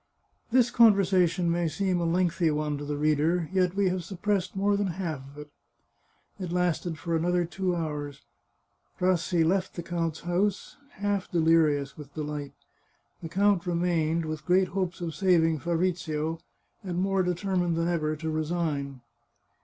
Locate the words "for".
6.97-7.15